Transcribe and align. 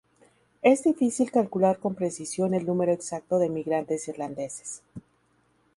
Es 0.63 0.83
difícil 0.83 1.29
calcular 1.31 1.77
con 1.77 1.93
precisión 1.93 2.55
el 2.55 2.65
número 2.65 2.91
exacto 2.91 3.37
de 3.37 3.45
inmigrantes 3.45 4.07
irlandeses. 4.07 4.81